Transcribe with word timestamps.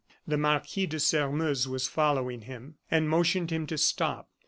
The 0.25 0.35
Marquis 0.35 0.87
de 0.87 0.99
Sairmeuse 0.99 1.67
was 1.67 1.87
following 1.87 2.41
him, 2.41 2.73
and 2.89 3.07
motioned 3.07 3.51
him 3.51 3.67
to 3.67 3.77
stop. 3.77 4.31